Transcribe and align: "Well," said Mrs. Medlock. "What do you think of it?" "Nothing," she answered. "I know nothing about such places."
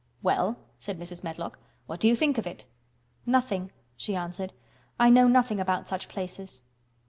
"Well," 0.23 0.57
said 0.79 0.99
Mrs. 0.99 1.23
Medlock. 1.23 1.59
"What 1.85 1.99
do 1.99 2.07
you 2.07 2.15
think 2.15 2.39
of 2.39 2.47
it?" 2.47 2.65
"Nothing," 3.27 3.71
she 3.95 4.15
answered. 4.15 4.51
"I 4.99 5.11
know 5.11 5.27
nothing 5.27 5.59
about 5.59 5.87
such 5.87 6.07
places." 6.09 6.63